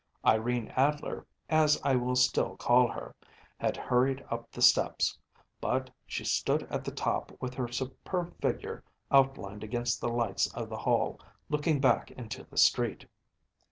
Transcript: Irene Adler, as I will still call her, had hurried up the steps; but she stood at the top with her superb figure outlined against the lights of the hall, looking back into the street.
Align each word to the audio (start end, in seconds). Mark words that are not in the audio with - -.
Irene 0.25 0.69
Adler, 0.69 1.27
as 1.47 1.79
I 1.83 1.95
will 1.95 2.15
still 2.15 2.57
call 2.57 2.87
her, 2.87 3.13
had 3.59 3.77
hurried 3.77 4.25
up 4.31 4.49
the 4.51 4.59
steps; 4.59 5.15
but 5.59 5.91
she 6.07 6.23
stood 6.25 6.63
at 6.71 6.83
the 6.83 6.91
top 6.91 7.31
with 7.39 7.53
her 7.53 7.67
superb 7.67 8.35
figure 8.41 8.83
outlined 9.11 9.63
against 9.63 10.01
the 10.01 10.09
lights 10.09 10.51
of 10.55 10.69
the 10.69 10.75
hall, 10.77 11.19
looking 11.49 11.79
back 11.79 12.09
into 12.09 12.43
the 12.43 12.57
street. 12.57 13.05